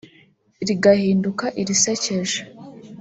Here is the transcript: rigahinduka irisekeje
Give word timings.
rigahinduka 0.67 1.45
irisekeje 1.61 2.39